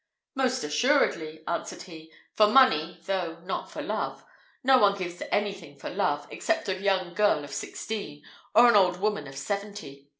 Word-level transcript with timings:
"Most 0.33 0.63
assuredly," 0.63 1.43
answered 1.47 1.83
he, 1.83 2.11
"for 2.33 2.47
money, 2.47 2.99
though 3.05 3.37
not 3.43 3.69
for 3.69 3.83
love. 3.83 4.23
No 4.63 4.79
one 4.79 4.97
gives 4.97 5.21
any 5.31 5.53
thing 5.53 5.77
for 5.77 5.91
love, 5.91 6.25
except 6.31 6.67
a 6.67 6.81
young 6.81 7.13
girl 7.13 7.43
of 7.43 7.51
sixteen, 7.53 8.23
or 8.55 8.67
an 8.67 8.75
old 8.75 8.99
woman 8.99 9.27
of 9.27 9.35
seventy. 9.37 10.09